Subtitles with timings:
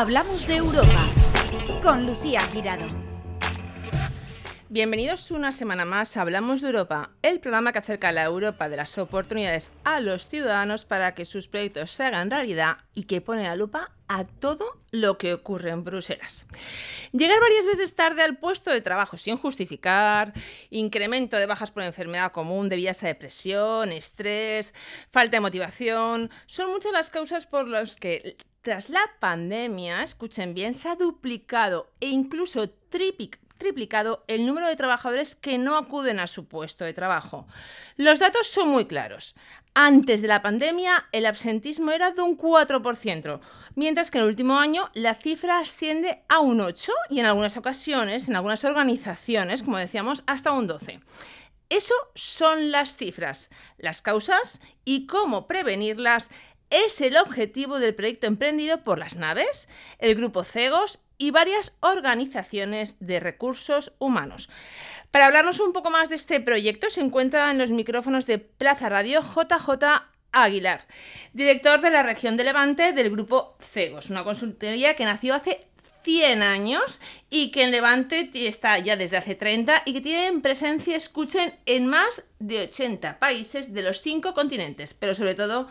[0.00, 1.08] Hablamos de Europa
[1.82, 2.86] con Lucía Girado.
[4.68, 8.76] Bienvenidos una semana más a Hablamos de Europa, el programa que acerca la Europa de
[8.76, 13.42] las oportunidades a los ciudadanos para que sus proyectos se hagan realidad y que pone
[13.42, 16.46] la lupa a todo lo que ocurre en Bruselas.
[17.10, 20.32] Llegar varias veces tarde al puesto de trabajo sin justificar,
[20.70, 24.74] incremento de bajas por enfermedad común debidas a depresión, estrés,
[25.10, 28.36] falta de motivación, son muchas las causas por las que
[28.68, 35.34] tras la pandemia, escuchen bien, se ha duplicado e incluso triplicado el número de trabajadores
[35.34, 37.46] que no acuden a su puesto de trabajo.
[37.96, 39.34] Los datos son muy claros.
[39.72, 43.40] Antes de la pandemia, el absentismo era de un 4%,
[43.74, 47.56] mientras que en el último año la cifra asciende a un 8% y en algunas
[47.56, 51.00] ocasiones, en algunas organizaciones, como decíamos, hasta un 12%.
[51.70, 53.48] Eso son las cifras,
[53.78, 56.30] las causas y cómo prevenirlas
[56.70, 59.68] es el objetivo del proyecto emprendido por las naves,
[59.98, 64.48] el grupo CEGOS y varias organizaciones de recursos humanos.
[65.10, 68.88] Para hablarnos un poco más de este proyecto se encuentra en los micrófonos de Plaza
[68.88, 69.84] Radio JJ
[70.32, 70.86] Aguilar,
[71.32, 75.66] director de la región de Levante del grupo CEGOS, una consultoría que nació hace
[76.02, 80.96] 100 años y que en Levante está ya desde hace 30 y que tienen presencia,
[80.96, 85.68] escuchen, en más de 80 países de los cinco continentes, pero sobre todo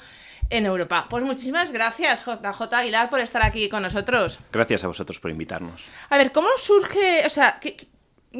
[0.49, 1.07] en Europa.
[1.09, 4.39] Pues muchísimas gracias, JJ Aguilar, por estar aquí con nosotros.
[4.51, 5.81] Gracias a vosotros por invitarnos.
[6.09, 7.75] A ver, ¿cómo surge, o sea, ¿qué,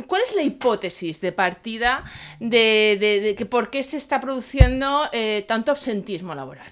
[0.06, 2.04] ¿Cuál es la hipótesis de partida
[2.40, 6.72] de, que por qué se está produciendo eh, tanto absentismo laboral?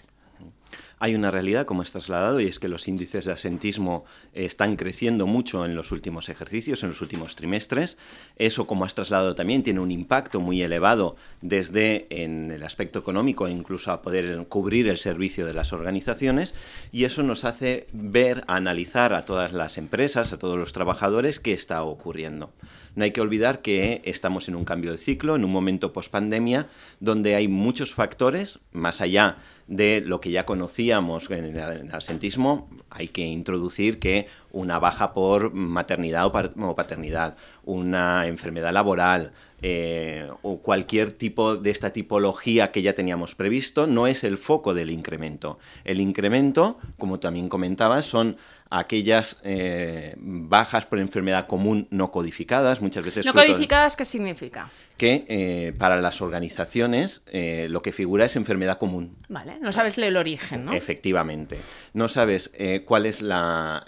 [0.99, 5.27] Hay una realidad, como has trasladado, y es que los índices de asentismo están creciendo
[5.27, 7.97] mucho en los últimos ejercicios, en los últimos trimestres.
[8.37, 13.47] Eso, como has trasladado también, tiene un impacto muy elevado desde en el aspecto económico,
[13.47, 16.55] incluso a poder cubrir el servicio de las organizaciones,
[16.91, 21.53] y eso nos hace ver, analizar a todas las empresas, a todos los trabajadores, qué
[21.53, 22.51] está ocurriendo.
[22.95, 26.11] No hay que olvidar que estamos en un cambio de ciclo, en un momento post
[26.11, 26.67] pandemia,
[26.99, 29.37] donde hay muchos factores, más allá
[29.67, 35.53] de lo que ya conocíamos en el asentismo, hay que introducir que una baja por
[35.53, 39.33] maternidad o paternidad, una enfermedad laboral,
[39.67, 44.75] eh, o cualquier tipo de esta tipología que ya teníamos previsto, no es el foco
[44.75, 45.57] del incremento.
[45.83, 48.37] El incremento, como también comentabas, son
[48.69, 53.25] aquellas eh, bajas por enfermedad común no codificadas, muchas veces...
[53.25, 54.69] ¿No codificadas qué significa?
[54.97, 59.17] Que eh, para las organizaciones eh, lo que figura es enfermedad común.
[59.27, 60.73] Vale, no sabes el origen, ¿no?
[60.73, 61.57] Efectivamente.
[61.93, 62.51] No sabes
[62.85, 63.83] cuál es la...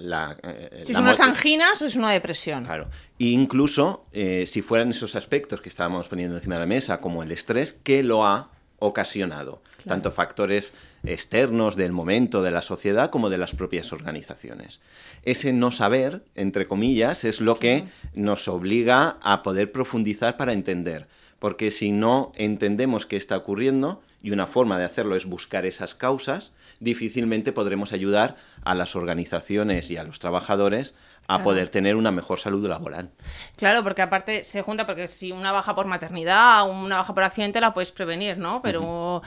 [0.83, 2.65] si son unas anginas o es una depresión.
[2.65, 2.89] Claro.
[3.19, 7.31] E incluso si fueran esos aspectos que estábamos poniendo encima de la mesa, como el
[7.31, 9.61] estrés, ¿qué lo ha ocasionado?
[9.85, 10.73] Tanto factores
[11.03, 14.81] externos del momento de la sociedad como de las propias organizaciones.
[15.23, 21.07] Ese no saber, entre comillas, es lo que nos obliga a poder profundizar para entender,
[21.39, 25.95] porque si no entendemos qué está ocurriendo, y una forma de hacerlo es buscar esas
[25.95, 30.95] causas, difícilmente podremos ayudar a las organizaciones y a los trabajadores
[31.27, 33.11] a poder tener una mejor salud laboral.
[33.57, 37.23] Claro, porque aparte se junta, porque si una baja por maternidad o una baja por
[37.23, 38.61] accidente la puedes prevenir, ¿no?
[38.61, 39.21] Pero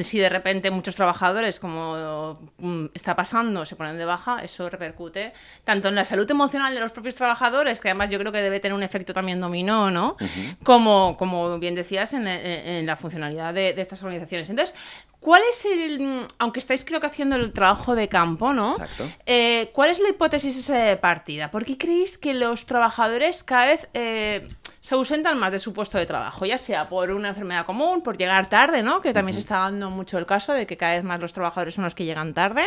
[0.00, 5.32] si de repente muchos trabajadores, como mm, está pasando, se ponen de baja, eso repercute
[5.64, 8.60] tanto en la salud emocional de los propios trabajadores, que además yo creo que debe
[8.60, 10.16] tener un efecto también dominó, ¿no?
[10.62, 14.50] como, como bien decías, en, la funcionalidad de, de estas organizaciones.
[14.50, 14.74] Entonces,
[15.20, 18.72] ¿Cuál es el, aunque estáis creo que haciendo el trabajo de campo, ¿no?
[18.72, 19.10] Exacto.
[19.26, 21.50] Eh, ¿Cuál es la hipótesis esa de partida?
[21.50, 24.48] ¿Por qué creéis que los trabajadores cada vez eh,
[24.80, 26.46] se ausentan más de su puesto de trabajo?
[26.46, 29.00] Ya sea por una enfermedad común, por llegar tarde, ¿no?
[29.00, 31.74] Que también se está dando mucho el caso de que cada vez más los trabajadores
[31.74, 32.62] son los que llegan tarde.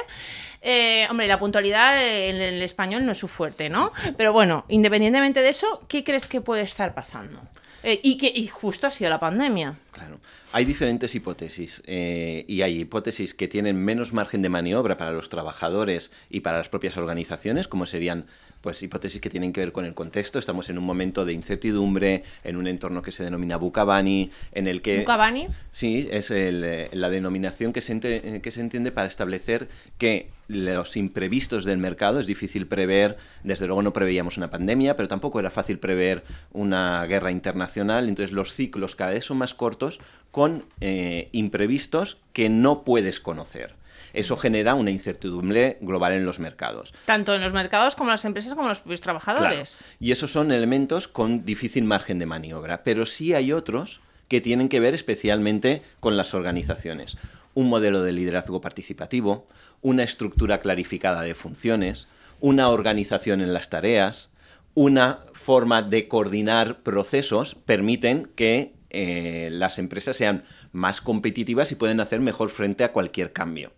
[0.61, 3.93] Eh, hombre, la puntualidad en el español no es su fuerte, ¿no?
[4.17, 7.39] Pero bueno, independientemente de eso, ¿qué crees que puede estar pasando?
[7.83, 9.73] y que y justo ha sido la pandemia.
[9.91, 10.19] Claro.
[10.53, 15.29] Hay diferentes hipótesis eh, y hay hipótesis que tienen menos margen de maniobra para los
[15.29, 18.25] trabajadores y para las propias organizaciones, como serían
[18.61, 20.39] pues hipótesis que tienen que ver con el contexto.
[20.39, 24.81] Estamos en un momento de incertidumbre, en un entorno que se denomina Bukabani, en el
[24.81, 24.99] que...
[24.99, 25.47] ¿Bukabani?
[25.71, 29.67] Sí, es eh, la denominación que se, entiende, que se entiende para establecer
[29.97, 35.07] que los imprevistos del mercado es difícil prever, desde luego no preveíamos una pandemia, pero
[35.07, 39.99] tampoco era fácil prever una guerra internacional, entonces los ciclos cada vez son más cortos
[40.29, 43.80] con eh, imprevistos que no puedes conocer
[44.13, 46.93] eso genera una incertidumbre global en los mercados.
[47.05, 49.83] Tanto en los mercados como en las empresas como en los propios trabajadores.
[49.99, 54.69] Y esos son elementos con difícil margen de maniobra, pero sí hay otros que tienen
[54.69, 57.17] que ver especialmente con las organizaciones.
[57.53, 59.47] Un modelo de liderazgo participativo,
[59.81, 62.07] una estructura clarificada de funciones,
[62.39, 64.29] una organización en las tareas,
[64.73, 71.99] una forma de coordinar procesos permiten que eh, las empresas sean más competitivas y pueden
[71.99, 73.73] hacer mejor frente a cualquier cambio.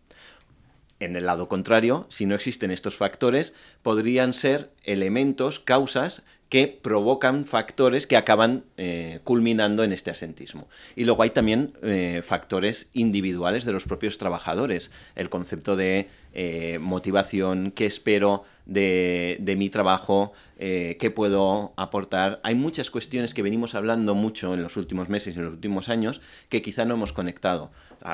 [1.04, 7.46] En el lado contrario, si no existen estos factores, podrían ser elementos, causas que provocan
[7.46, 10.70] factores que acaban eh, culminando en este asentismo.
[10.96, 14.92] Y luego hay también eh, factores individuales de los propios trabajadores.
[15.16, 22.40] El concepto de eh, motivación, qué espero de, de mi trabajo, qué puedo aportar.
[22.44, 25.90] Hay muchas cuestiones que venimos hablando mucho en los últimos meses y en los últimos
[25.90, 27.72] años que quizá no hemos conectado.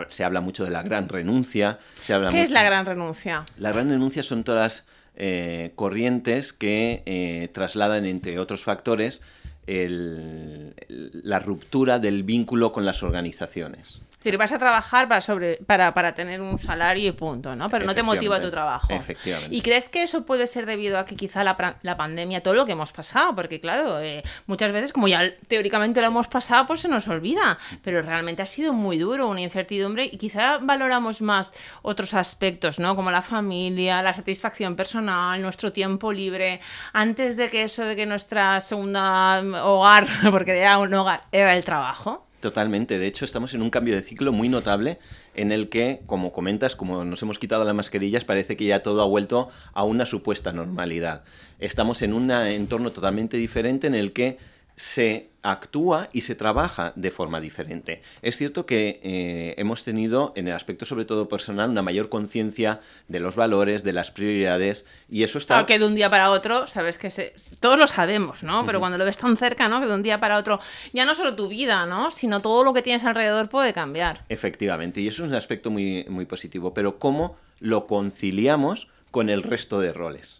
[0.09, 1.79] Se habla mucho de la gran renuncia.
[2.01, 3.45] Se habla ¿Qué es la gran renuncia?
[3.57, 9.21] La gran renuncia son todas eh, corrientes que eh, trasladan, entre otros factores,
[9.67, 14.01] la ruptura del vínculo con las organizaciones.
[14.19, 17.69] Es decir, vas a trabajar para, sobre, para, para tener un salario y punto, ¿no?
[17.69, 18.91] Pero no te motiva tu trabajo.
[18.91, 19.55] Efectivamente.
[19.55, 22.65] ¿Y crees que eso puede ser debido a que quizá la, la pandemia, todo lo
[22.65, 23.33] que hemos pasado?
[23.33, 27.57] Porque claro, eh, muchas veces, como ya teóricamente lo hemos pasado, pues se nos olvida.
[27.81, 32.97] Pero realmente ha sido muy duro, una incertidumbre y quizá valoramos más otros aspectos, ¿no?
[32.97, 36.59] Como la familia, la satisfacción personal, nuestro tiempo libre,
[36.91, 41.63] antes de que eso de que nuestra segunda hogar, porque era un hogar, era el
[41.63, 42.28] trabajo.
[42.39, 42.97] Totalmente.
[42.97, 44.97] De hecho, estamos en un cambio de ciclo muy notable
[45.35, 49.01] en el que, como comentas, como nos hemos quitado las mascarillas, parece que ya todo
[49.01, 51.23] ha vuelto a una supuesta normalidad.
[51.59, 54.37] Estamos en un entorno totalmente diferente en el que
[54.79, 58.01] se actúa y se trabaja de forma diferente.
[58.21, 62.79] Es cierto que eh, hemos tenido, en el aspecto sobre todo personal, una mayor conciencia
[63.09, 65.65] de los valores, de las prioridades, y eso está...
[65.65, 67.11] que de un día para otro, sabes que
[67.59, 68.65] todos lo sabemos, ¿no?
[68.65, 69.81] Pero cuando lo ves tan cerca, ¿no?
[69.81, 70.61] Que de un día para otro,
[70.93, 72.09] ya no solo tu vida, ¿no?
[72.09, 74.23] Sino todo lo que tienes alrededor puede cambiar.
[74.29, 79.43] Efectivamente, y eso es un aspecto muy, muy positivo, pero ¿cómo lo conciliamos con el
[79.43, 80.38] resto de roles?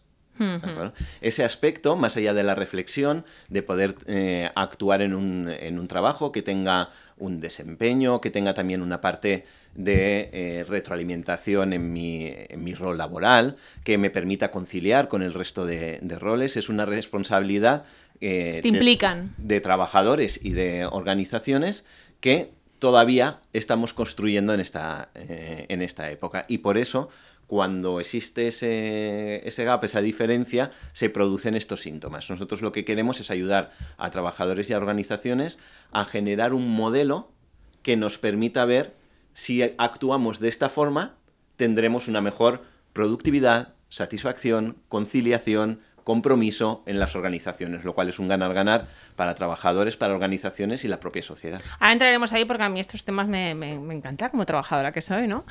[1.22, 5.88] Ese aspecto, más allá de la reflexión, de poder eh, actuar en un, en un,
[5.88, 9.46] trabajo que tenga un desempeño, que tenga también una parte
[9.76, 15.34] de eh, retroalimentación en mi, en mi, rol laboral, que me permita conciliar con el
[15.34, 17.84] resto de, roles, es una responsabilidad
[18.22, 19.34] eh, implican.
[19.38, 21.86] De, trabajadores y de organizaciones
[22.22, 26.46] que todavía estamos construyendo en esta, en esta época.
[26.48, 27.10] Y por eso
[27.50, 32.30] cuando existe ese, ese, gap, esa diferencia, se producen estos síntomas.
[32.30, 35.58] Nosotros lo que queremos es ayudar a trabajadores y a organizaciones
[35.92, 37.32] a generar un modelo
[37.82, 38.96] que nos permita ver
[39.34, 41.16] si actuamos de esta forma,
[41.56, 42.62] tendremos una mejor
[42.94, 45.80] productividad, satisfacción, conciliación,
[46.10, 51.00] compromiso en las organizaciones, lo cual es un ganar-ganar para trabajadores, para organizaciones y la
[51.00, 51.62] propia sociedad.
[51.80, 55.28] Ahora entraremos ahí porque a mí estos temas me, me, encantan como trabajadora que soy,
[55.28, 55.46] ¿no?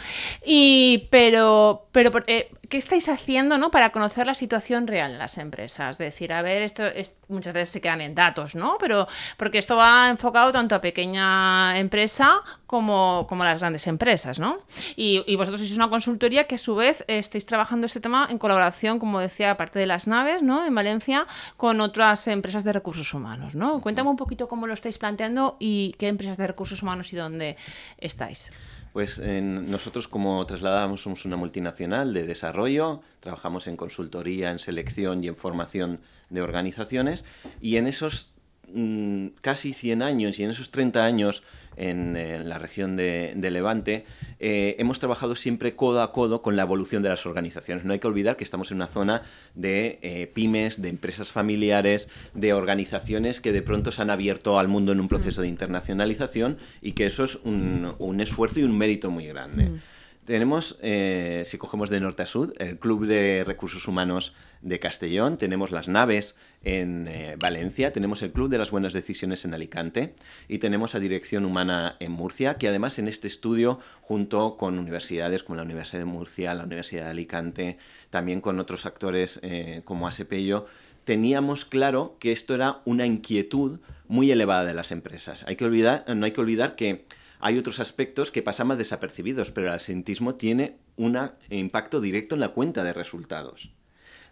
[0.45, 3.71] Y, pero, pero eh, ¿qué estáis haciendo ¿no?
[3.71, 5.93] para conocer la situación real en las empresas?
[5.93, 6.85] Es decir, a ver, esto
[7.29, 8.77] muchas veces se quedan en datos, ¿no?
[8.79, 14.39] Pero porque esto va enfocado tanto a pequeña empresa como, como a las grandes empresas,
[14.39, 14.59] ¿no?
[14.97, 18.39] Y, y vosotros sois una consultoría que a su vez estáis trabajando este tema en
[18.39, 21.27] colaboración, como decía, aparte de las naves, en Valencia
[21.57, 23.81] con otras empresas de recursos humanos, ¿no?
[23.81, 27.57] Cuéntame un poquito cómo lo estáis planteando y qué empresas de recursos humanos y dónde
[27.99, 28.51] estáis.
[28.99, 35.29] Pues nosotros como trasladamos somos una multinacional de desarrollo, trabajamos en consultoría, en selección y
[35.29, 36.01] en formación
[36.31, 37.25] de organizaciones
[37.61, 38.33] y en esos
[38.73, 41.43] mm, casi 100 años y en esos 30 años
[41.79, 44.05] en, la región de, Levante,
[44.41, 47.85] eh, hemos trabajado siempre codo a codo con la evolución de las organizaciones.
[47.85, 49.23] No hay que olvidar que estamos en una zona
[49.55, 54.69] de eh, pymes, de empresas familiares, de organizaciones que de pronto se han abierto al
[54.69, 59.11] mundo en un proceso de internacionalización y que eso es un, esfuerzo y un mérito
[59.11, 59.71] muy grande.
[59.71, 59.81] Mm.
[60.29, 65.39] Tenemos, eh, si cogemos de norte a sur, el Club de Recursos Humanos de Castellón,
[65.39, 70.17] tenemos las naves en eh, Valencia, tenemos el Club de las Buenas Decisiones en Alicante
[70.47, 75.43] y tenemos a Dirección Humana en Murcia, que además en este estudio, junto con universidades
[75.43, 77.79] como la Universidad de Murcia, la Universidad de Alicante,
[78.11, 80.67] también con otros actores eh, como Asepello,
[81.05, 85.43] teníamos claro que esto era una inquietud muy elevada de las empresas.
[85.47, 87.07] Hay que olvidar, no hay que olvidar que
[87.41, 91.19] hay otros aspectos que pasan más desapercibidos, pero el asentismo tiene un
[91.51, 93.71] impacto directo en la cuenta de resultados.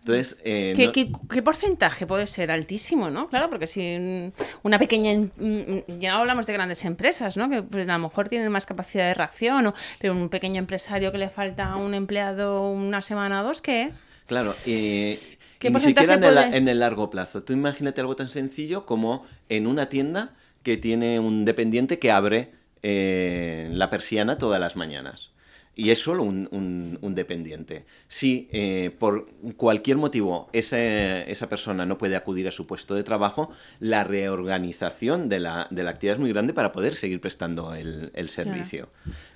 [0.06, 0.92] Entonces, eh,
[1.28, 2.52] ¿Qué, porcentaje puede ser?
[2.52, 3.28] Altísimo, ¿no?
[3.28, 4.32] Claro, porque si
[4.62, 5.28] una pequeña,
[5.98, 7.50] ya no hablamos de grandes empresas, ¿no?
[7.50, 11.18] Que pues, a lo mejor tienen más capacidad de reacción, pero un pequeño empresario que
[11.18, 13.92] le falta a un empleado una semana o dos, ¿qué?
[14.26, 15.18] Claro, eh,
[15.58, 17.42] ¿Qué ni siquiera en, el, en el largo plazo.
[17.42, 22.52] Tú imagínate algo tan sencillo como en una tienda que tiene un dependiente que abre
[22.82, 25.30] eh, la persiana todas las mañanas.
[25.78, 27.84] y es solo un, dependiente.
[28.08, 29.28] Si eh, por
[29.58, 35.40] cualquier motivo esa persona no puede acudir a su puesto de trabajo, la reorganización de
[35.40, 38.88] la, actividad es muy grande para poder seguir prestando el, servicio.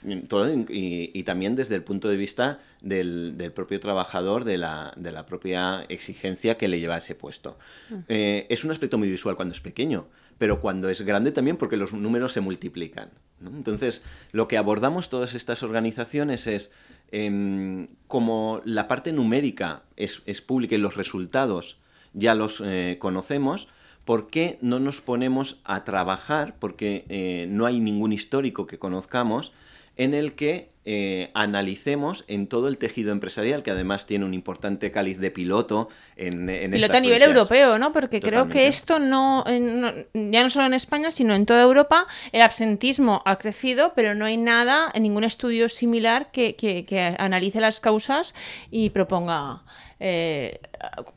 [0.03, 6.69] y, también desde el punto de vista del, propio trabajador, de la, propia exigencia que
[6.69, 7.59] le lleva a ese puesto.
[7.91, 7.95] Mm.
[8.09, 10.07] Eh, es un aspecto muy visual cuando es pequeño
[10.41, 13.11] pero cuando es grande también porque los números se multiplican.
[13.45, 16.73] Entonces, lo que abordamos todas estas organizaciones es
[17.13, 21.77] em, como la parte numérica es, pública y los resultados
[22.15, 23.69] ya los eh, conocemos,
[24.07, 26.57] ¿por qué no nos ponemos a trabajar?
[26.59, 29.53] Porque eh, no hay ningún histórico que conozcamos
[29.97, 34.91] en el que eh, analicemos en todo el tejido empresarial, que además tiene un importante
[34.91, 37.93] cáliz de piloto en, en Piloto a nivel europeo, ¿no?
[37.93, 42.41] Porque creo que esto no, ya no solo en España, sino en toda Europa, el
[42.41, 47.81] absentismo ha crecido, pero no hay nada, en ningún estudio similar que, que, analice las
[47.81, 48.35] causas
[48.71, 49.63] y proponga
[50.01, 50.61] eh,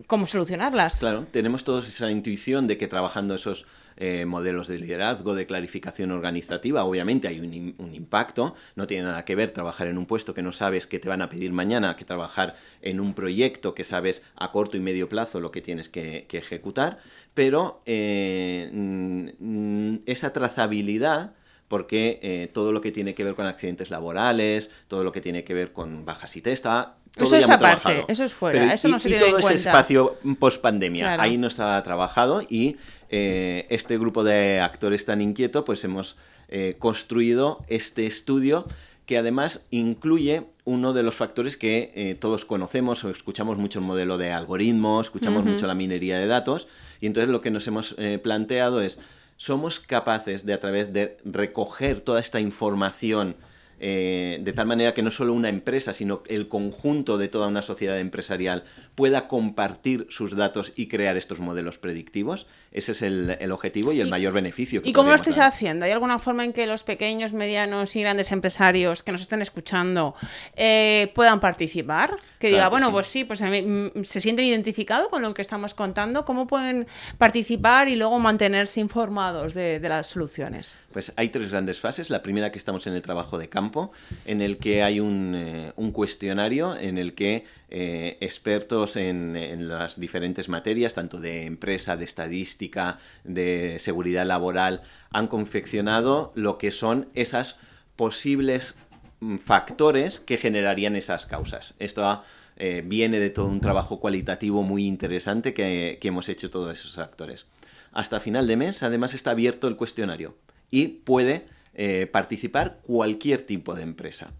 [0.07, 0.99] cómo solucionarlas.
[0.99, 3.65] Claro, tenemos todos esa intuición de que trabajando esos
[3.97, 9.35] eh, modelos de liderazgo, de clarificación organizativa, obviamente hay un, impacto, no tiene nada que
[9.35, 12.05] ver trabajar en un puesto que no sabes que te van a pedir mañana que
[12.05, 16.27] trabajar en un proyecto que sabes a corto y medio plazo lo que tienes que,
[16.33, 16.97] ejecutar,
[17.33, 21.33] pero eh, mm, esa trazabilidad
[21.67, 25.43] porque eh, todo lo que tiene que ver con accidentes laborales, todo lo que tiene
[25.43, 29.09] que ver con bajas y testa, eso es aparte, eso es fuera, eso no se
[29.09, 32.77] y, todo ese espacio post pandemia, ahí no estaba trabajado y
[33.09, 36.17] eh, este grupo de actores tan inquieto, pues hemos
[36.49, 38.65] eh, construido este estudio
[39.05, 43.85] que además incluye uno de los factores que eh, todos conocemos o escuchamos mucho el
[43.85, 46.67] modelo de algoritmos, escuchamos mucho la minería de datos,
[47.01, 48.97] y entonces lo que nos hemos planteado es,
[49.37, 53.35] ¿somos capaces de a través de recoger toda esta información
[53.79, 57.99] de tal manera que no solo una empresa, sino el conjunto de toda una sociedad
[57.99, 58.63] empresarial
[58.95, 62.45] pueda compartir sus datos y crear estos modelos predictivos.
[62.71, 64.81] Ese es el, objetivo y el mayor beneficio.
[64.83, 65.85] ¿Y cómo lo estáis haciendo?
[65.85, 70.15] ¿Hay alguna forma en que los pequeños, medianos y grandes empresarios que nos estén escuchando
[70.55, 72.17] eh, puedan participar?
[72.39, 76.25] Que diga, bueno, pues sí, pues mm, se sienten identificados con lo que estamos contando.
[76.25, 80.77] ¿Cómo pueden participar y luego mantenerse informados de, las soluciones?
[80.91, 82.09] Pues hay tres grandes fases.
[82.09, 83.91] La primera que estamos en el trabajo de campo,
[84.25, 89.99] en el que hay un, eh, un cuestionario en el que eh, expertos en, las
[89.99, 97.07] diferentes materias, tanto de empresa, de estadística, de seguridad laboral, han confeccionado lo que son
[97.15, 97.57] esas
[97.95, 98.77] posibles
[99.21, 101.73] mm, factores que generarían esas causas.
[101.79, 102.21] Esto
[102.57, 107.47] eh, viene de todo un trabajo cualitativo muy interesante que, hemos hecho todos esos actores.
[107.91, 110.37] Hasta final de mes, además, está abierto el cuestionario
[110.69, 114.31] y puede eh, participar cualquier tipo de empresa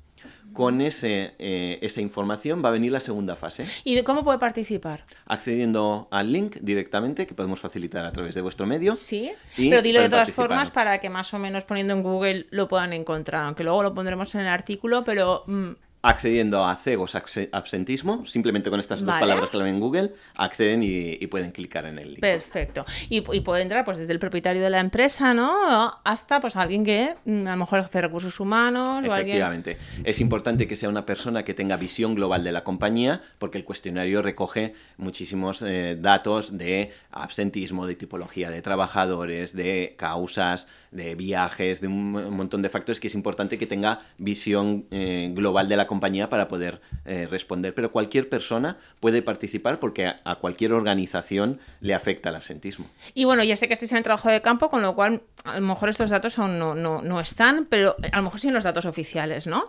[0.54, 3.68] con ese, eh, esa información va a venir la segunda fase.
[3.84, 5.06] ¿Y de cómo puede participar?
[5.26, 8.96] Accediendo al link directamente, que podemos facilitar a través de vuestro medio.
[8.96, 12.68] Sí, pero dilo de todas formas para que más o menos poniendo en Google lo
[12.68, 15.44] puedan encontrar, aunque luego lo pondremos en el artículo, pero...
[15.48, 15.72] Mm,
[16.06, 21.52] accediendo a Cegos Absentismo, simplemente con estas dos palabras que en Google, acceden y, pueden
[21.52, 22.20] clicar en el link.
[22.20, 22.86] Perfecto.
[23.10, 25.98] Y, puede entrar pues desde el propietario de la empresa, ¿no?
[26.04, 29.78] Hasta pues alguien que mm, a lo mejor de recursos humanos Efectivamente.
[30.04, 33.64] Es importante que sea una persona que tenga visión global de la compañía, porque el
[33.64, 41.80] cuestionario recoge muchísimos eh, datos de absentismo, de tipología de trabajadores, de causas, de viajes,
[41.80, 45.88] de un, montón de factores que es importante que tenga visión eh, global de la
[45.88, 47.74] compañía para poder eh, responder.
[47.74, 52.86] Pero cualquier persona puede participar porque a, cualquier organización le afecta el absentismo.
[53.14, 55.60] Y bueno, ya sé que estáis en el trabajo de campo, con lo cual a
[55.60, 58.64] lo mejor estos datos aún no, no, están, pero a lo mejor sí en los
[58.64, 59.66] datos oficiales, ¿no?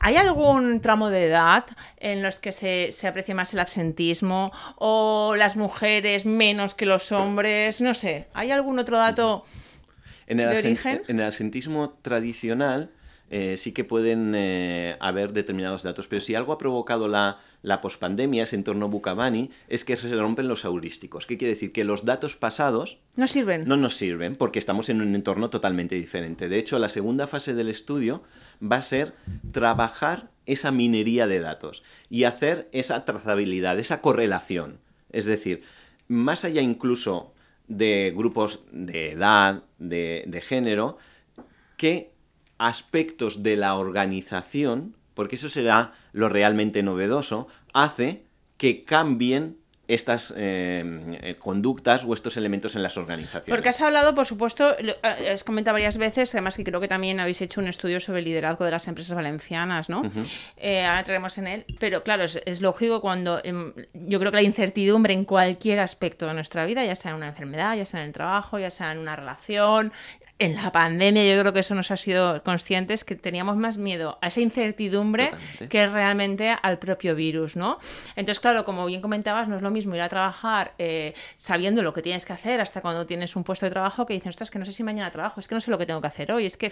[0.00, 1.64] ¿Hay algún tramo de edad
[1.98, 7.12] en los que se, se aprecia más el absentismo o las mujeres menos que los
[7.12, 7.80] hombres?
[7.80, 9.44] No sé, ¿hay algún otro dato?
[10.26, 12.90] En el, en el asentismo tradicional
[13.30, 17.80] eh, sí que pueden eh, haber determinados datos, pero si algo ha provocado la, la
[17.80, 21.26] pospandemia, ese entorno Bucabani, es que se rompen los heurísticos.
[21.26, 21.72] ¿Qué quiere decir?
[21.72, 22.98] Que los datos pasados...
[23.16, 23.66] No sirven.
[23.66, 26.48] No nos sirven porque estamos en un entorno totalmente diferente.
[26.48, 28.22] De hecho, la segunda fase del estudio
[28.62, 29.14] va a ser
[29.52, 34.78] trabajar esa minería de datos y hacer esa trazabilidad, esa correlación.
[35.10, 35.62] Es decir,
[36.08, 37.34] más allá incluso
[37.68, 40.96] de grupos de edad, de, género,
[41.76, 42.12] qué
[42.58, 48.24] aspectos de la organización, porque eso será lo realmente novedoso, hace
[48.56, 49.56] que cambien
[49.88, 53.48] estas eh, conductas o estos elementos en las organizaciones.
[53.48, 54.94] Porque has hablado, por supuesto, eh,
[55.32, 58.26] has comentado varias veces, además que creo que también habéis hecho un estudio sobre el
[58.26, 60.02] liderazgo de las empresas valencianas, ¿no?
[60.58, 64.42] Eh, ahora entraremos en él, pero claro, es, lógico cuando em, yo creo que la
[64.42, 68.08] incertidumbre en cualquier aspecto de nuestra vida, ya sea en una enfermedad, ya sea en
[68.08, 69.90] el trabajo, ya sea en una relación,
[70.38, 74.18] en la pandemia yo creo que eso nos ha sido conscientes que teníamos más miedo
[74.20, 75.32] a esa incertidumbre
[75.68, 77.78] que realmente al propio virus, ¿no?
[78.14, 81.92] Entonces, claro, como bien comentabas, no es lo mismo ir a trabajar eh, sabiendo lo
[81.92, 84.58] que tienes que hacer hasta cuando tienes un puesto de trabajo que dices, ostras, que
[84.58, 86.46] no sé si mañana trabajo, es que no sé lo que tengo que hacer hoy,
[86.46, 86.70] es que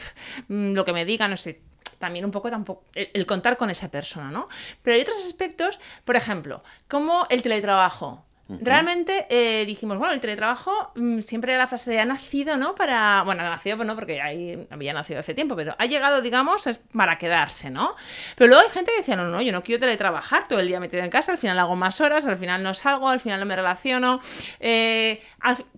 [0.49, 1.61] mm, lo que me diga, no sé,
[1.99, 4.49] también un poco tampoco el, contar con esa persona, ¿no?
[4.83, 8.26] Pero hay otros aspectos, por ejemplo, como el teletrabajo.
[8.49, 12.77] Realmente eh, dijimos, bueno, el teletrabajo mm, siempre era la fase de ha nacido, ¿no?
[12.77, 13.23] Para.
[13.25, 16.69] Bueno, ha nacido, pues no, porque ahí había nacido hace tiempo, pero ha llegado, digamos,
[16.69, 17.97] es para quedarse, ¿no?
[18.37, 20.79] Pero luego hay gente que decía, no, no, yo no quiero teletrabajar todo el día
[20.79, 23.47] metido en casa, al final hago más horas, al final no salgo, al final no
[23.47, 24.21] me relaciono.
[24.61, 25.21] Eh,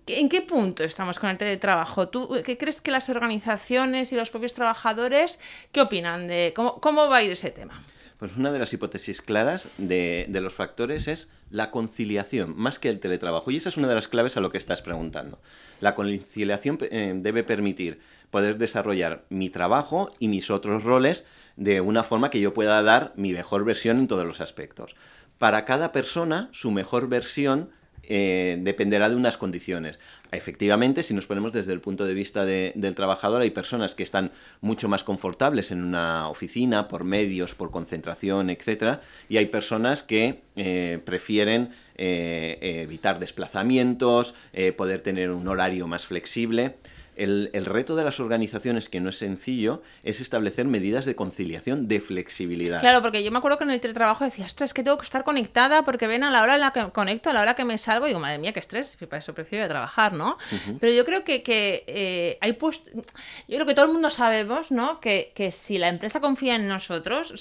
[0.05, 2.09] ¿En qué punto estamos con el teletrabajo?
[2.09, 5.39] ¿Tú qué crees que las organizaciones y los propios trabajadores,
[5.71, 7.81] qué opinan de cómo, cómo va a ir ese tema?
[8.19, 12.99] Pues una de las hipótesis claras de, los factores es la conciliación, más que el
[12.99, 13.49] teletrabajo.
[13.49, 15.39] Y esa es una de las claves a lo que estás preguntando.
[15.79, 22.03] La conciliación eh, debe permitir poder desarrollar mi trabajo y mis otros roles de una
[22.03, 24.97] forma que yo pueda dar mi mejor versión en todos los aspectos.
[25.37, 27.69] Para cada persona, su mejor versión
[28.09, 29.99] eh, dependerá de unas condiciones.
[30.31, 34.31] Efectivamente, si nos ponemos desde el punto de vista del trabajador, hay personas que están
[34.61, 38.99] mucho más confortables en una oficina por medios, por concentración, etc.
[39.29, 44.33] Y hay personas que eh, prefieren eh, evitar desplazamientos,
[44.75, 46.75] poder tener un horario más flexible.
[47.19, 51.99] El, reto de las organizaciones, que no es sencillo, es establecer medidas de conciliación, de
[51.99, 52.79] flexibilidad.
[52.79, 55.03] Claro, porque yo me acuerdo que en el teletrabajo decía, ostras, es que tengo que
[55.03, 57.65] estar conectada porque ven a la hora en la que conecto, a la hora que
[57.65, 60.37] me salgo, y digo, madre mía, qué estrés, para eso prefiero trabajar, ¿no?
[60.79, 61.43] Pero yo creo que,
[61.87, 62.81] eh, hay pues
[63.47, 64.99] Yo creo que todo el mundo sabemos, ¿no?
[64.99, 67.33] Que, si la empresa confía en nosotros,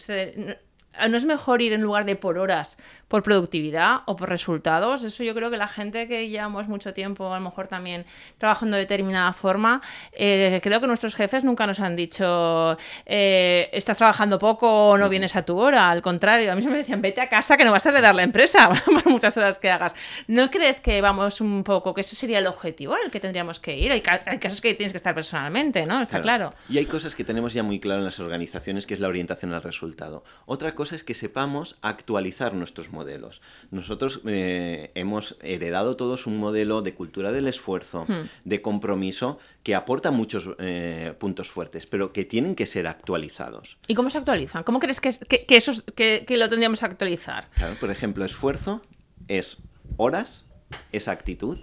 [1.09, 2.77] no es mejor ir en lugar de por horas
[3.09, 5.03] por productividad o por resultados.
[5.03, 8.05] Eso yo creo que la gente que llevamos mucho tiempo, a lo mejor también
[8.37, 9.81] trabajando de determinada forma,
[10.13, 15.09] eh, creo que nuestros jefes nunca nos han dicho eh, estás trabajando poco o no
[15.09, 15.91] vienes a tu hora.
[15.91, 18.15] Al contrario, a mí se me decían vete a casa que no vas a heredar
[18.15, 19.95] la empresa por muchas horas que hagas.
[20.27, 23.77] ¿No crees que vamos un poco, que eso sería el objetivo el que tendríamos que
[23.77, 23.91] ir?
[23.91, 26.03] Hay, casos que tienes que estar personalmente, ¿no?
[26.03, 26.53] Está claro.
[26.69, 29.53] Y hay cosas que tenemos ya muy claro en las organizaciones, que es la orientación
[29.55, 30.25] al resultado.
[30.45, 33.41] Otra cosa es que sepamos actualizar nuestros modelos.
[33.71, 38.29] Nosotros eh, hemos heredado todos un modelo de cultura del esfuerzo, hmm.
[38.45, 43.79] de compromiso, que aporta muchos eh, puntos fuertes, pero que tienen que ser actualizados.
[43.87, 44.63] ¿Y cómo se actualizan?
[44.63, 47.49] ¿Cómo crees que, eso, que, lo tendríamos que actualizar?
[47.81, 48.83] por ejemplo, esfuerzo
[49.29, 49.59] es
[49.97, 50.51] horas,
[50.93, 51.59] es actitud,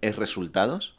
[0.00, 0.96] es resultados.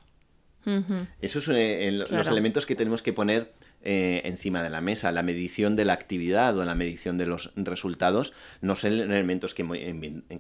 [1.22, 3.54] Esos son eh, los elementos que tenemos que poner
[3.88, 5.12] eh, encima de la mesa.
[5.12, 9.64] La medición de la actividad o la medición de los resultados no son elementos que,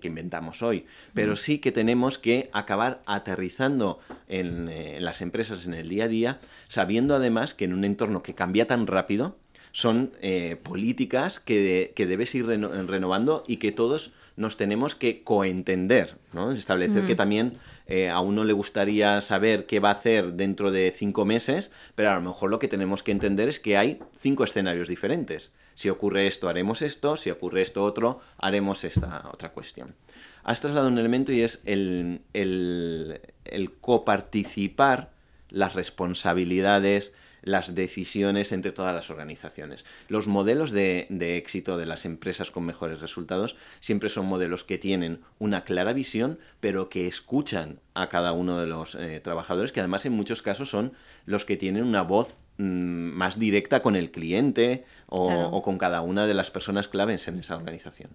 [0.01, 5.75] que inventamos hoy, pero sí que tenemos que acabar aterrizando en, eh, las empresas en
[5.75, 9.37] el día a día, sabiendo además que en un entorno que cambia tan rápido,
[9.71, 16.17] son eh, políticas que, que, debes ir renovando y que todos nos tenemos que coentender,
[16.33, 16.51] ¿no?
[16.51, 17.17] Establecer que mm.
[17.17, 17.53] también
[17.87, 22.11] eh, a uno le gustaría saber qué va a hacer dentro de cinco meses, pero
[22.11, 25.51] a lo mejor lo que tenemos que entender es que hay cinco escenarios diferentes.
[25.75, 29.95] Si ocurre esto, haremos esto, si ocurre esto otro, haremos esta otra cuestión.
[30.43, 35.11] Has trasladado un elemento y es el, el, el coparticipar
[35.49, 37.13] las responsabilidades,
[37.45, 39.85] las decisiones entre todas las organizaciones.
[40.09, 45.21] Los modelos de, éxito de las empresas con mejores resultados siempre son modelos que tienen
[45.39, 50.05] una clara visión, pero que escuchan a cada uno de los eh, trabajadores, que además
[50.05, 50.91] en muchos casos son
[51.25, 56.33] los que tienen una voz más directa con el cliente o, con cada una de
[56.33, 58.09] las personas claves en esa organización.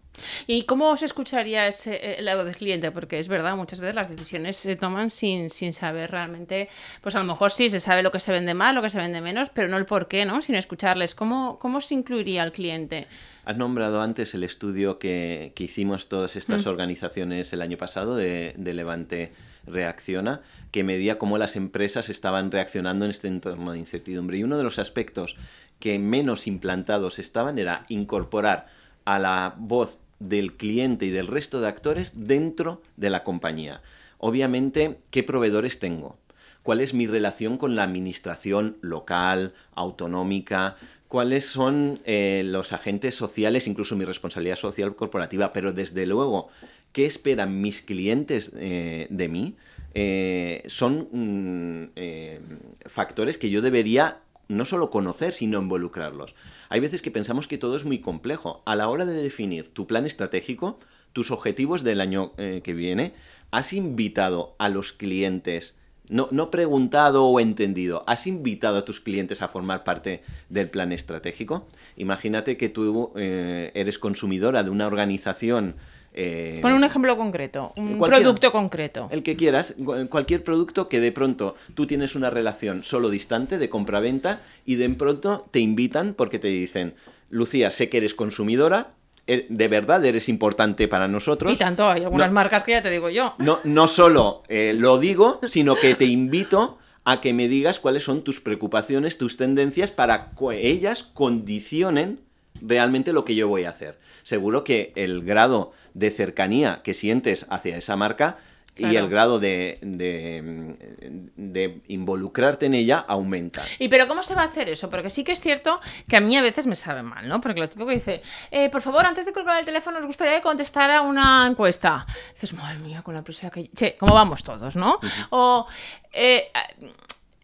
[0.46, 2.90] ¿Y cómo se escucharía ese, el lado del cliente?
[2.90, 6.68] Porque es verdad, muchas veces las decisiones se toman sin, sin saber realmente,
[7.00, 8.98] pues a lo mejor sí se sabe lo que se vende más, lo que se
[8.98, 10.40] vende menos, pero no el por qué, ¿no?
[10.40, 11.14] Sin escucharles.
[11.14, 13.07] ¿Cómo, cómo se incluiría al cliente?
[13.44, 16.68] Has nombrado antes el estudio que, que hicimos todas estas mm.
[16.68, 19.33] organizaciones el año pasado de, de Levante
[19.66, 24.38] reacciona, que medía cómo las empresas estaban reaccionando en este entorno de incertidumbre.
[24.38, 25.37] Y uno de los aspectos
[25.79, 28.68] que menos implantados estaban era incorporar
[29.05, 33.81] a la voz del cliente y del resto de actores dentro de la compañía.
[34.18, 36.18] Obviamente, ¿qué proveedores tengo?
[36.62, 40.77] ¿Cuál es mi relación con la administración local, autonómica?
[41.09, 45.55] ¿Cuáles son eh, los agentes sociales, incluso mi responsabilidad social corporativa?
[45.55, 46.51] Pero desde luego,
[46.92, 49.57] qué esperan mis clientes eh, de mí,
[49.94, 52.40] eh, son mm, eh,
[52.87, 56.35] factores que yo debería no solo conocer, sino involucrarlos.
[56.68, 58.62] Hay veces que pensamos que todo es muy complejo.
[58.66, 60.81] A la hora de definir tu plan estratégico,
[61.12, 63.14] tus objetivos del año que viene,
[63.53, 65.76] has invitado a los clientes
[66.09, 70.90] no, no, preguntado o entendido, ¿has invitado a tus clientes a formar parte del plan
[70.90, 71.68] estratégico?
[71.96, 75.76] Imagínate que tú eres consumidora de una organización
[76.12, 79.09] eh, Pon un ejemplo concreto, un producto concreto.
[79.11, 79.75] El que quieras,
[80.09, 84.88] cualquier producto que de pronto tú tienes una relación solo distante de compra-venta y de
[84.90, 86.94] pronto te invitan porque te dicen,
[87.29, 88.94] Lucía, sé que eres consumidora,
[89.27, 91.53] e, de verdad eres importante para nosotros.
[91.53, 93.33] Y tanto, hay algunas marcas que ya te digo yo.
[93.38, 98.03] No, no solo eh, lo digo, sino que te invito a que me digas cuáles
[98.03, 102.20] son tus preocupaciones, tus tendencias, para que ellas condicionen
[102.62, 103.99] realmente lo que yo voy a hacer.
[104.23, 108.38] Seguro que el grado de cercanía que sientes hacia esa marca
[108.77, 113.62] y el grado de, de, involucrarte en ella aumenta.
[113.79, 114.88] ¿Y pero cómo se va a hacer eso?
[114.88, 117.40] Porque sí que es cierto que a mí a veces me sabe mal, ¿no?
[117.40, 120.90] Porque lo típico dice, eh, por favor, antes de colgar el teléfono, nos gustaría contestar
[120.90, 122.07] a una encuesta.
[122.33, 123.70] dices, madre mía, con la prisa que...
[123.75, 124.99] Che, ¿cómo vamos todos, no?
[125.31, 125.66] O...
[126.12, 126.51] Eh,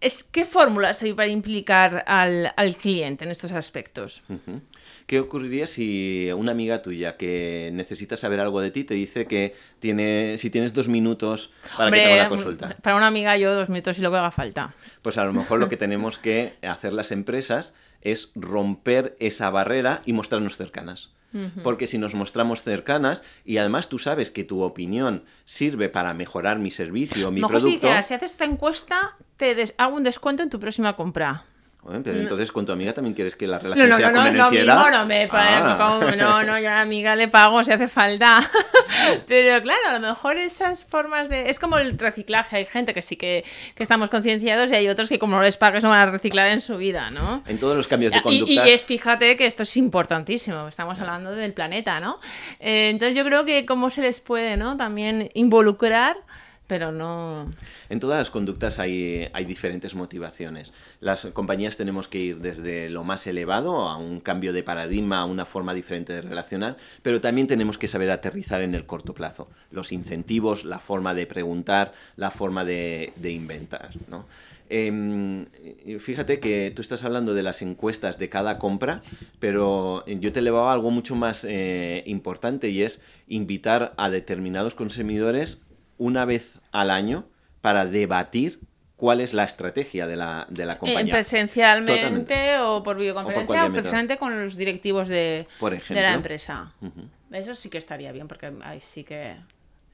[0.01, 4.23] es, ¿Qué fórmulas hay para implicar al, cliente en estos aspectos?
[5.07, 9.55] ¿Qué ocurriría si una amiga tuya que necesita saber algo de ti te dice que
[9.79, 12.77] tiene, si tienes dos minutos para que te haga la consulta?
[12.83, 14.75] Para una amiga yo dos minutos y lo que haga falta.
[15.03, 20.03] Pues a lo mejor lo que tenemos que hacer las empresas es romper esa barrera
[20.07, 21.11] y mostrarnos cercanas.
[21.63, 26.59] Porque si nos mostramos cercanas y además tú sabes que tu opinión sirve para mejorar
[26.59, 27.69] mi servicio o mi producto.
[27.69, 31.45] Si, si haces esta encuesta, te hago un descuento en tu próxima compra
[32.03, 34.31] pero entonces con tu amiga también quieres que la relación no, no, sea no, no,
[34.31, 36.01] no, no, me ah.
[36.17, 38.41] no, no, yo a la amiga le pago si hace falta.
[39.27, 41.49] pero claro, a lo mejor esas formas de...
[41.49, 43.45] Es como el reciclaje, hay gente que sí que,
[43.75, 46.49] que estamos concienciados y hay otros que como no les pagues no van a reciclar
[46.49, 47.43] en su vida, ¿no?
[47.47, 48.53] En todos los cambios de conducta.
[48.53, 52.19] Y, es, fíjate que esto es importantísimo, estamos hablando del planeta, ¿no?
[52.59, 54.77] Eh, entonces yo creo que cómo se les puede, ¿no?
[54.77, 56.17] También involucrar
[56.67, 57.53] pero no...
[57.89, 60.75] En todas las conductas hay, hay, diferentes motivaciones.
[61.01, 65.25] Las compañías tenemos que ir desde lo más elevado a un cambio de paradigma, a
[65.25, 69.49] una forma diferente de relacionar, pero también tenemos que saber aterrizar en el corto plazo.
[69.71, 73.91] Los incentivos, la forma de preguntar, la forma de, de inventar.
[74.09, 74.27] ¿no?
[74.69, 75.47] Em,
[76.01, 79.01] fíjate que tú estás hablando de las encuestas de cada compra,
[79.39, 85.59] pero yo te elevaba algo mucho más eh, importante y es invitar a determinados consumidores
[85.99, 87.27] una vez al año
[87.61, 88.61] para debatir
[88.97, 91.13] cuál es la estrategia de la, de la compañía.
[91.13, 96.73] Presencialmente o por videoconferencia o, precisamente con los directivos de, de la empresa.
[97.31, 99.37] Eso sí que estaría bien porque ahí sí que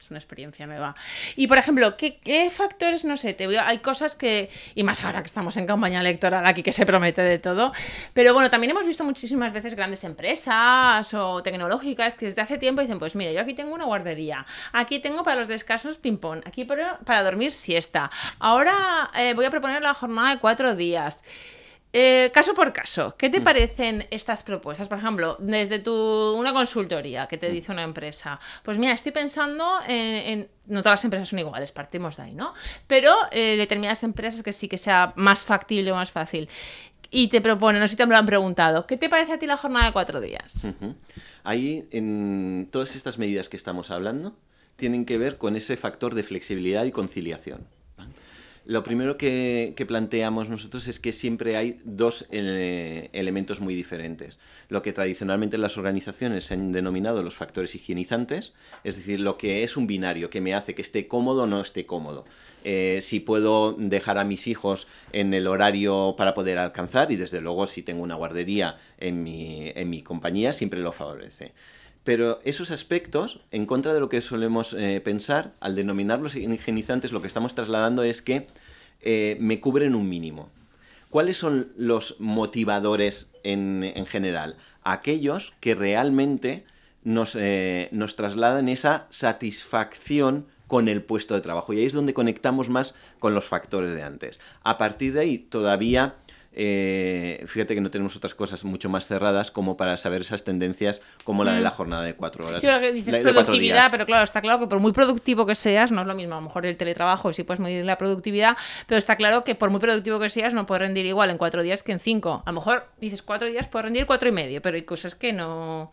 [0.03, 0.97] es una experiencia nueva.
[1.37, 5.27] Y por ejemplo, ¿qué, factores, no sé, te hay cosas que, y más ahora que
[5.27, 7.73] estamos en campaña electoral aquí que se promete de todo,
[8.13, 12.81] pero bueno, también hemos visto muchísimas veces grandes empresas o tecnológicas que desde hace tiempo
[12.81, 16.65] dicen, pues mira, yo aquí tengo una guardería, aquí tengo para los descansos ping-pong, aquí
[16.65, 18.11] para, para dormir siesta,
[18.41, 21.23] ahora eh, voy a proponer la jornada de cuatro días.
[21.95, 23.45] Eh, caso por caso, ¿qué te mm.
[23.45, 24.89] parecen estas propuestas?
[24.89, 25.93] Por ejemplo, desde tu,
[26.39, 27.53] una consultoría que te mm.
[27.53, 32.17] dice una empresa, pues mira, estoy pensando en, no todas las empresas son iguales, partimos
[32.17, 32.55] de ahí, ¿no?
[32.87, 36.49] Pero eh, determinadas empresas que sí que sea más factible o más fácil.
[37.11, 39.47] Y te proponen, no sé si te lo han preguntado, ¿qué te parece a ti
[39.47, 40.67] la jornada de cuatro días?
[41.45, 44.35] Ahí, en todas estas medidas que estamos hablando,
[44.77, 47.67] tienen que ver con ese factor de flexibilidad y conciliación.
[48.65, 54.39] Lo primero que, planteamos nosotros es que siempre hay dos eh, elementos muy diferentes.
[54.69, 58.53] Lo que tradicionalmente las organizaciones se han denominado los factores higienizantes,
[58.85, 61.61] es decir, lo que es un binario, que me hace que esté cómodo o no
[61.61, 62.25] esté cómodo.
[62.63, 67.41] Eh, si puedo dejar a mis hijos en el horario para poder alcanzar y desde
[67.41, 71.53] luego si tengo una guardería en mi, en mi compañía siempre lo favorece.
[72.05, 77.23] Pero esos aspectos, en contra de lo que solemos eh, pensar, al denominarlos higienizantes, lo
[77.23, 78.49] que estamos trasladando es que
[79.01, 80.51] eh, me cubren un mínimo.
[81.11, 84.57] ¿Cuáles son los motivadores en, general?
[84.83, 86.65] Aquellos que realmente
[87.05, 91.75] nos, eh, nos trasladan esa satisfacción con el puesto de trabajo.
[91.75, 94.41] Y ahí es donde conectamos más con los factores de antes.
[94.63, 96.15] A partir de ahí todavía
[96.55, 101.01] eh, fíjate que no tenemos otras cosas mucho más cerradas como para saber esas tendencias
[101.25, 101.75] como la de la mm.
[101.75, 102.61] jornada de cuatro horas.
[102.61, 105.93] Sí, lo que dices productividad, pero claro, está claro que por muy productivo que seas,
[105.93, 108.99] no es lo mismo, a lo mejor el teletrabajo sí puedes medir la productividad, pero
[108.99, 111.83] está claro que por muy productivo que seas no puedes rendir igual en cuatro días
[111.83, 112.43] que en cinco.
[112.45, 115.33] A lo mejor dices cuatro días puedes rendir cuatro y medio, pero hay cosas que
[115.33, 115.93] no...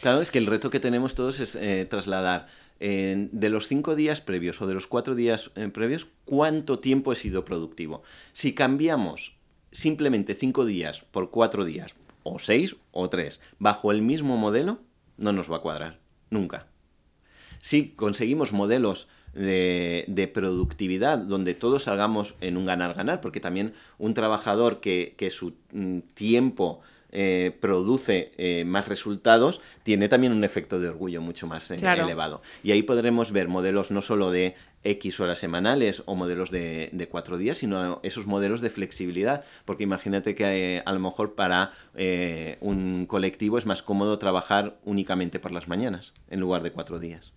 [0.00, 2.46] Claro, es que el reto que tenemos todos es eh, trasladar
[2.80, 7.12] eh, de los cinco días previos o de los cuatro días eh, previos, cuánto tiempo
[7.12, 8.02] he sido productivo.
[8.32, 9.37] Si cambiamos
[9.70, 14.80] simplemente cinco días por cuatro días, o seis o tres, bajo el mismo modelo,
[15.16, 15.98] no nos va a cuadrar,
[16.30, 16.66] nunca.
[17.60, 24.80] Si conseguimos modelos de, productividad, donde todos salgamos en un ganar-ganar, porque también un trabajador
[24.80, 31.22] que, su mm, tiempo eh, produce eh, más resultados, tiene también un efecto de orgullo
[31.22, 32.42] mucho más eh, elevado.
[32.62, 37.08] Y ahí podremos ver modelos no solo de X horas semanales o modelos de, de,
[37.08, 41.72] cuatro días, sino esos modelos de flexibilidad, porque imagínate que a lo mejor para
[42.60, 47.32] un colectivo es más cómodo trabajar únicamente por las mañanas en lugar de cuatro días.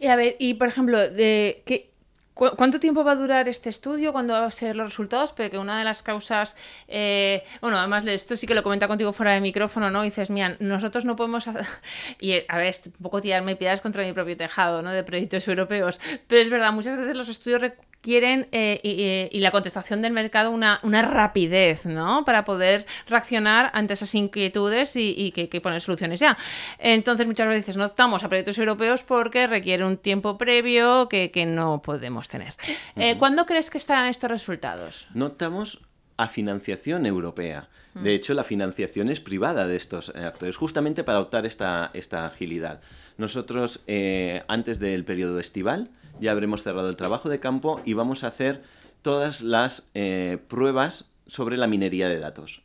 [0.00, 1.91] Y a ver, y por ejemplo, de qué,
[2.34, 4.12] ¿Cuánto tiempo va a durar este estudio?
[4.12, 5.32] ¿Cuándo van a ser los resultados?
[5.32, 6.56] Porque una de las causas,
[6.88, 10.02] eh, bueno, además esto sí que lo comenta contigo fuera de micrófono, ¿no?
[10.02, 11.66] dices, mira, nosotros no podemos hacer...
[12.20, 14.90] Y a ver, un poco tirarme piedras contra mi propio tejado, ¿no?
[14.90, 16.00] De proyectos europeos.
[16.26, 17.62] Pero es verdad, muchas veces los estudios
[18.02, 22.24] quieren, eh, y, la contestación del mercado, una, una, rapidez, ¿no?
[22.24, 26.36] Para poder reaccionar ante esas inquietudes y, que, poner soluciones ya.
[26.78, 31.82] Entonces, muchas veces no optamos a proyectos europeos porque requiere un tiempo previo que, no
[31.82, 32.54] podemos tener.
[32.96, 35.06] Eh, ¿Cuándo crees que estarán estos resultados?
[35.14, 35.80] No optamos
[36.16, 37.68] a financiación europea.
[37.94, 42.80] De hecho, la financiación es privada de estos actores, justamente para optar esta, esta agilidad.
[43.18, 48.24] Nosotros, eh, antes del periodo estival, ya habremos cerrado el trabajo de campo y vamos
[48.24, 48.62] a hacer
[49.02, 52.62] todas las eh, pruebas sobre la minería de datos.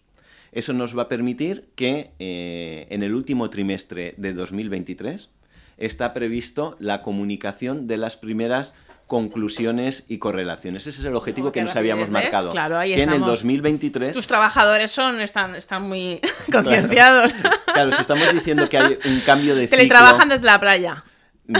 [0.51, 5.29] Eso nos va a permitir que eh, en el último trimestre de 2023
[5.77, 8.73] está previsto la comunicación de las primeras
[9.07, 10.85] conclusiones y correlaciones.
[10.85, 12.51] Ese es el objetivo que nos habíamos marcado.
[12.51, 14.13] Claro, ahí que en el 2023...
[14.13, 16.19] Tus trabajadores son, están, están muy
[16.51, 17.33] concienciados.
[17.65, 17.91] Claro.
[17.93, 19.77] si estamos diciendo que hay un cambio de ciclo...
[19.77, 21.03] Teletrabajan desde la playa.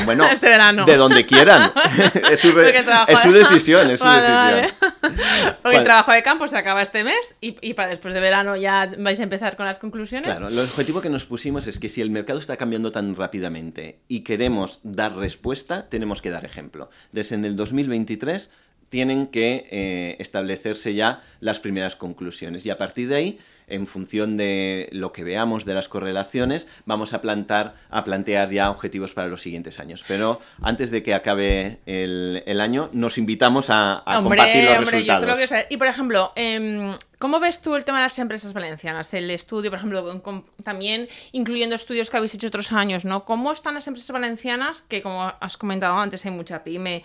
[0.06, 0.86] Bueno, este verano.
[0.86, 1.72] de donde quieran.
[2.32, 4.72] es, su, es su, decisión, es su decisión.
[5.62, 8.92] Porque el trabajo de campo se acaba este mes y, para después de verano ya
[8.98, 10.28] vais a empezar con las conclusiones.
[10.28, 14.00] Claro, el objetivo que nos pusimos es que si el mercado está cambiando tan rápidamente
[14.08, 16.90] y queremos dar respuesta, tenemos que dar ejemplo.
[17.12, 18.52] Desde en el 2023
[18.90, 24.38] tienen que eh, establecerse ya las primeras conclusiones y a partir de ahí en función
[24.38, 29.28] de lo que veamos de las correlaciones, vamos a, plantar, a plantear ya objetivos para
[29.28, 30.06] los siguientes años.
[30.08, 35.52] Pero antes de que acabe el, año, nos invitamos a, compartir los resultados.
[35.70, 39.12] Y por ejemplo, em, ¿Cómo ves tú el tema de las empresas valencianas?
[39.16, 40.22] El estudio, por ejemplo,
[40.64, 43.26] también incluyendo estudios que habéis hecho otros años, ¿no?
[43.26, 47.02] ¿Cómo están las empresas valencianas, que como has comentado antes hay mucha pyme,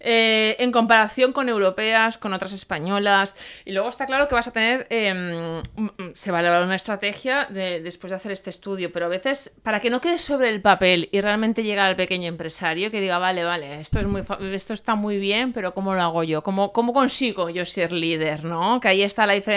[0.00, 3.36] eh, en comparación con europeas, con otras españolas?
[3.64, 5.62] Y luego está claro que vas a tener, em,
[6.12, 9.78] se va a elaborar una estrategia después de hacer este estudio, pero a veces, para
[9.78, 13.44] que no quede sobre el papel y realmente llegue al pequeño empresario, que diga, vale,
[13.44, 16.42] vale, esto, es muy, esto está muy bien, pero ¿cómo lo hago yo?
[16.42, 18.80] ¿Cómo, ¿Cómo consigo yo ser líder, ¿no?
[18.80, 19.51] Que ahí está la diferencia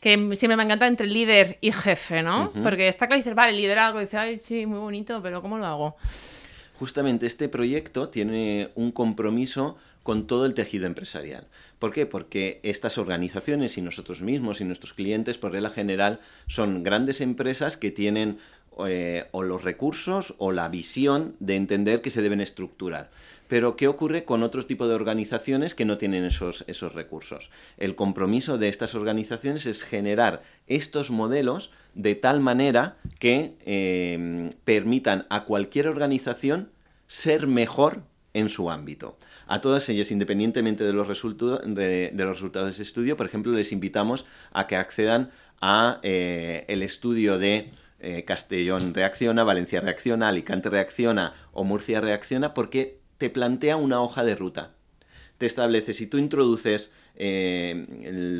[0.00, 2.52] que siempre me encanta entre líder y jefe, ¿no?
[2.62, 5.96] Porque está claro, dices, vale, liderazgo, dice, ay, sí, muy bonito, pero ¿cómo lo hago?
[6.78, 11.48] Justamente este proyecto tiene un compromiso con todo el tejido empresarial.
[11.78, 12.06] ¿Por qué?
[12.06, 17.76] Porque estas organizaciones y nosotros mismos y nuestros clientes, por regla general, son grandes empresas
[17.76, 18.38] que tienen
[18.86, 23.10] eh, o los recursos o la visión de entender que se deben estructurar.
[23.48, 27.50] Pero ¿qué ocurre con otro tipo de organizaciones que no tienen esos, esos recursos?
[27.76, 35.26] El compromiso de estas organizaciones es generar estos modelos de tal manera que eh, permitan
[35.30, 36.70] a cualquier organización
[37.06, 38.02] ser mejor
[38.34, 39.16] en su ámbito.
[39.46, 43.72] A todas ellas, independientemente de los, de, los resultados de ese estudio, por ejemplo, les
[43.72, 45.30] invitamos a que accedan
[45.60, 52.52] a eh, el estudio de eh, Castellón reacciona, Valencia reacciona, Alicante reacciona o Murcia reacciona,
[52.52, 54.74] porque te plantea una hoja de ruta.
[55.38, 57.86] Te establece, si tú introduces eh,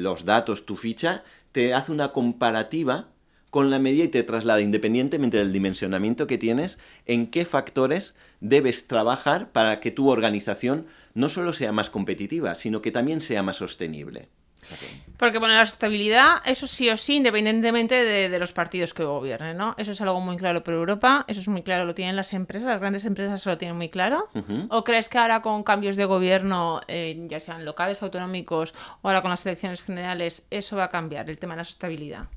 [0.01, 3.09] los datos, tu ficha, te hace una comparativa
[3.51, 8.87] con la media y te traslada, independientemente del dimensionamiento que tienes, en qué factores debes
[8.87, 13.57] trabajar para que tu organización no solo sea más competitiva, sino que también sea más
[13.57, 14.29] sostenible.
[15.17, 19.75] Porque poner la estabilidad, eso sí o sí, independientemente de, los partidos que gobiernen, ¿no?
[19.79, 22.69] Eso es algo muy claro por Europa, eso es muy claro, lo tienen las empresas,
[22.69, 24.29] las grandes empresas se lo tienen muy claro.
[24.69, 29.23] ¿O crees que ahora con cambios de gobierno, eh, ya sean locales, autonómicos, o ahora
[29.23, 32.29] con las elecciones generales, eso va a cambiar, el tema de la estabilidad?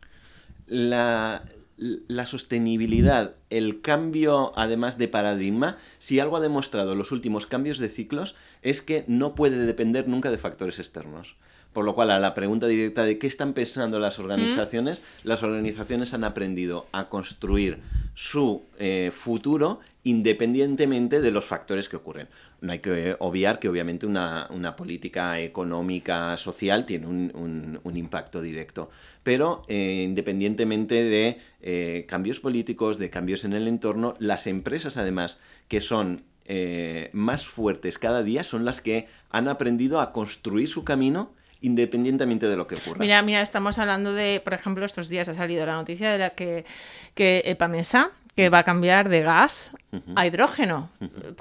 [0.67, 1.43] La,
[1.77, 7.89] la sostenibilidad, el cambio además de paradigma, si algo ha demostrado los últimos cambios de
[7.89, 11.35] ciclos, es que no puede depender nunca de factores externos
[11.79, 16.13] Por lo cual, a la pregunta directa de qué están pensando las organizaciones, las organizaciones
[16.13, 17.79] han aprendido a construir
[18.15, 22.27] su eh, futuro independientemente de los factores que ocurren.
[22.59, 28.89] No hay que obviar que obviamente una, política económica social tiene un, impacto directo,
[29.23, 35.39] pero eh, independientemente de eh, cambios políticos, de cambios en el entorno, las empresas además
[35.69, 36.23] que son
[37.13, 42.55] más fuertes cada día son las que han aprendido a construir su camino independientemente de
[42.55, 42.99] lo que ocurra.
[42.99, 46.29] Mira, mira, estamos hablando de, por ejemplo, estos días ha salido la noticia de la
[46.31, 46.65] que,
[47.15, 49.73] que Epamesa, que va a cambiar de gas
[50.15, 50.89] a hidrógeno.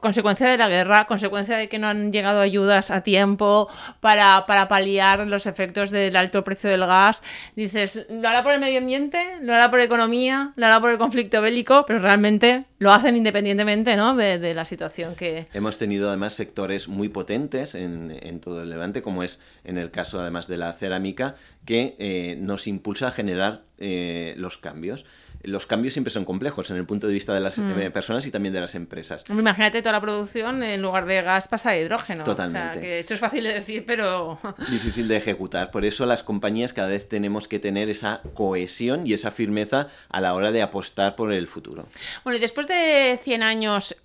[0.01, 3.69] Consecuencia de la guerra, consecuencia de que no han llegado ayudas a tiempo
[4.01, 7.23] para, para, paliar los efectos del alto precio del gas.
[7.55, 10.99] Dices, lo hará por el medio ambiente, lo hará por economía, lo hará por el
[10.99, 14.17] conflicto bélico, pero realmente lo hacen independientemente ¿no?
[14.17, 15.47] de, la situación que...
[15.55, 20.21] Hemos tenido además sectores muy potentes en, todo el Levante, como es en el caso
[20.21, 25.05] además de la cerámica, que eh, nos impulsa a generar eh, los cambios
[25.43, 27.81] los cambios siempre son complejos en el punto de vista de las mm.
[27.81, 29.25] eh, personas y también de las empresas.
[29.29, 32.25] Imagínate toda la producción en lugar de gas pasa a hidrógeno.
[32.25, 32.69] Totalmente.
[32.69, 34.39] O sea, que eso es fácil de decir, pero...
[34.71, 35.71] Difícil de ejecutar.
[35.71, 40.21] Por eso las compañías cada vez tenemos que tener esa cohesión y esa firmeza a
[40.21, 41.87] la hora de apostar por el futuro.
[42.25, 43.97] Bueno, y después de 100 años,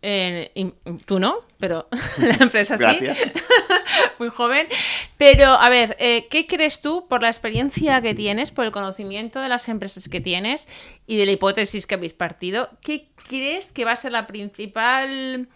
[1.05, 2.85] tú no, pero la empresa sí.
[4.19, 4.67] Muy joven.
[5.17, 9.39] Pero, a ver, eh, ¿qué crees tú por la experiencia que tienes, por el conocimiento
[9.39, 10.67] de las empresas que tienes
[11.07, 12.69] y de la hipótesis que habéis partido?
[12.81, 15.47] ¿Qué crees que va a ser la principal...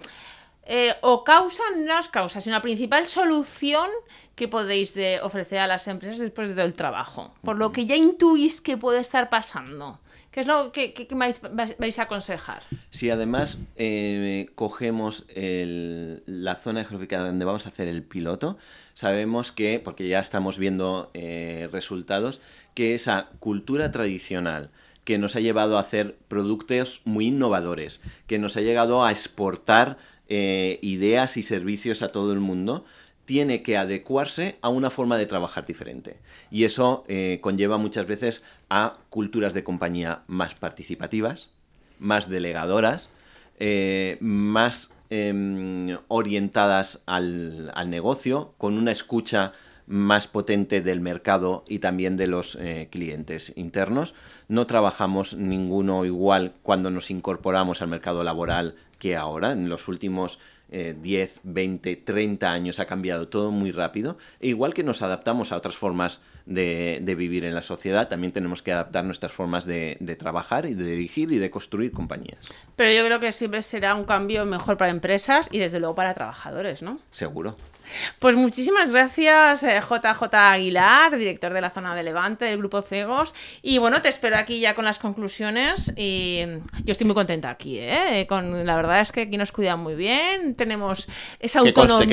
[0.69, 3.89] Eh, o causa, no es causa, sino la principal solución
[4.35, 7.33] que podéis ofrecer a las empresas después de todo el trabajo?
[7.41, 9.99] Por lo que ya intuís que puede estar pasando.
[10.37, 12.61] ¿Qué es lo que, vais, a aconsejar?
[12.91, 18.57] Si además eh, cogemos la zona geográfica donde vamos a hacer el piloto,
[18.93, 22.39] sabemos que, porque ya estamos viendo eh, resultados,
[22.75, 24.69] que esa cultura tradicional
[25.05, 29.97] que nos ha llevado a hacer productos muy innovadores, que nos ha llegado a exportar
[30.29, 32.83] eh, ideas y servicios a todo el mundo,
[33.25, 36.17] tiene que adecuarse a una forma de trabajar diferente.
[36.51, 41.49] Y eso eh, conlleva muchas veces a culturas de compañía más participativas,
[41.99, 43.09] más delegadoras,
[43.59, 49.53] eh, más em, orientadas al, negocio, con una escucha
[49.87, 52.57] más potente del mercado y también de los
[52.89, 54.13] clientes internos.
[54.49, 59.51] No trabajamos ninguno igual cuando nos incorporamos al mercado laboral que ahora.
[59.51, 64.17] En los últimos 10, 20, 30 años ha cambiado todo muy rápido.
[64.39, 68.61] E igual que nos adaptamos a otras formas de, vivir en la sociedad, también tenemos
[68.61, 72.39] que adaptar nuestras formas de, de, trabajar y de dirigir y de construir compañías.
[72.75, 76.13] Pero yo creo que siempre será un cambio mejor para empresas y desde luego para
[76.13, 76.99] trabajadores, ¿no?
[77.11, 77.55] Seguro.
[78.19, 83.33] Pues muchísimas gracias, JJ eh, Aguilar, director de la zona de Levante del Grupo Cegos.
[83.61, 85.93] Y bueno, te espero aquí ya con las conclusiones.
[85.95, 86.41] Y
[86.83, 88.25] yo estoy muy contenta aquí, ¿eh?
[88.27, 90.55] Con, la verdad es que aquí nos cuidan muy bien.
[90.57, 91.07] Tenemos
[91.39, 92.07] esa autonomía.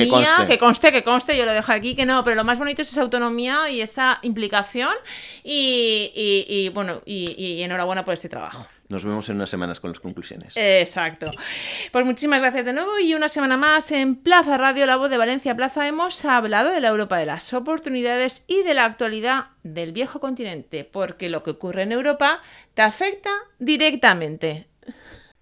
[0.47, 0.91] que, conste.
[0.91, 3.69] que conste, yo lo dejo aquí, que no, pero lo más bonito es esa autonomía
[3.69, 4.93] y esa implicación.
[5.43, 8.65] Y, bueno, y enhorabuena por este trabajo.
[8.87, 10.53] Nos vemos en unas semanas con las conclusiones.
[10.55, 11.31] Exacto.
[11.91, 15.17] Pues muchísimas gracias de nuevo y una semana más en Plaza Radio, la voz de
[15.17, 19.91] Valencia Plaza, hemos hablado de la Europa de las oportunidades y de la actualidad del
[19.91, 22.41] viejo continente, porque lo que ocurre en Europa
[22.75, 24.67] te afecta directamente.